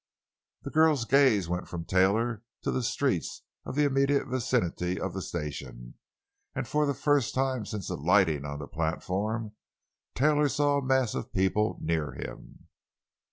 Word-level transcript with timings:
The 0.63 0.71
girl's 0.71 1.05
gaze 1.05 1.47
went 1.47 1.67
from 1.67 1.85
Taylor 1.85 2.41
to 2.63 2.71
the 2.71 2.81
street 2.81 3.23
in 3.67 3.75
the 3.75 3.83
immediate 3.83 4.25
vicinity 4.25 4.99
of 4.99 5.13
the 5.13 5.21
station, 5.21 5.93
and 6.55 6.67
for 6.67 6.87
the 6.87 6.95
first 6.95 7.35
time 7.35 7.67
since 7.67 7.87
alighting 7.87 8.43
on 8.43 8.57
the 8.57 8.67
platform 8.67 9.51
Taylor 10.15 10.49
saw 10.49 10.79
a 10.79 10.83
mass 10.83 11.13
of 11.13 11.31
people 11.31 11.77
near 11.83 12.13
him. 12.13 12.67